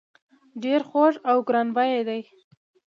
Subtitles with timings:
[0.63, 2.21] ډیر خوږ او ګران بیه دي.